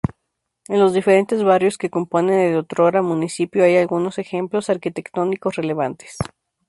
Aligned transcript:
En 0.67 0.79
los 0.79 0.93
diferentes 0.93 1.43
barrios 1.43 1.77
que 1.77 1.91
componen 1.91 2.39
el 2.39 2.57
otrora 2.57 3.03
municipio 3.03 3.63
hay 3.63 3.77
algunos 3.77 4.17
ejemplos 4.17 4.67
arquitectónicos 4.71 5.57
relevantes. 5.57 6.17